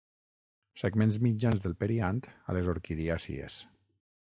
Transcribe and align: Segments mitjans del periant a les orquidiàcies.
Segments 0.83 1.19
mitjans 1.25 1.61
del 1.67 1.77
periant 1.85 2.23
a 2.31 2.57
les 2.59 2.73
orquidiàcies. 2.75 3.63